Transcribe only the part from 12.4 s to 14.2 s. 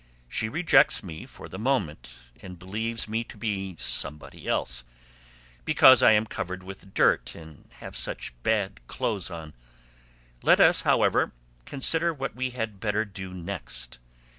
had better do next.